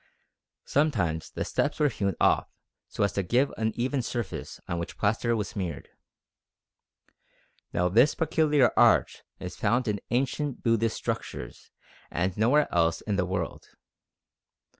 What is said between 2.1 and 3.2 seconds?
off so as